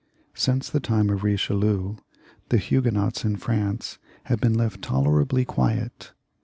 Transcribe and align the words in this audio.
Since 0.33 0.71
the 0.71 0.79
time 0.79 1.11
of 1.11 1.21
Eichelieu 1.21 1.99
the 2.49 2.57
Huguenots 2.57 3.23
in 3.23 3.35
France 3.35 3.99
had 4.23 4.41
been 4.41 4.55
left 4.55 4.81
tolerably 4.81 5.45
quiet. 5.45 6.13